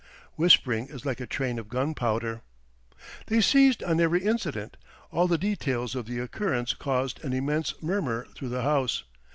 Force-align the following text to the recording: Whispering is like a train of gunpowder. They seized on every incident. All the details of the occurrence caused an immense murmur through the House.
Whispering 0.33 0.87
is 0.87 1.05
like 1.05 1.19
a 1.19 1.27
train 1.27 1.59
of 1.59 1.69
gunpowder. 1.69 2.41
They 3.27 3.39
seized 3.39 3.83
on 3.83 3.99
every 4.01 4.23
incident. 4.23 4.75
All 5.11 5.27
the 5.27 5.37
details 5.37 5.93
of 5.93 6.07
the 6.07 6.17
occurrence 6.17 6.73
caused 6.73 7.23
an 7.23 7.33
immense 7.33 7.79
murmur 7.83 8.25
through 8.33 8.49
the 8.49 8.63
House. 8.63 9.03